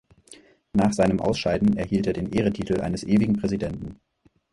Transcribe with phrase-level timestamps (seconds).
[0.73, 3.99] Nach seinem Ausscheiden erhielt er den Ehrentitel eines ewigen Präsidenten.